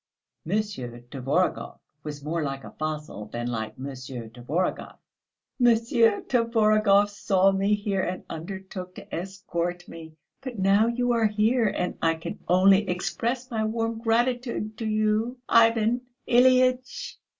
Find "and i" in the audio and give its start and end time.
11.67-12.15